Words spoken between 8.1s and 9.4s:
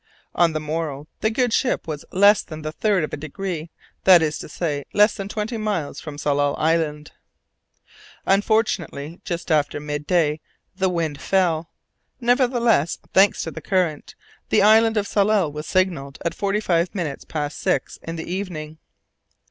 Unfortunately,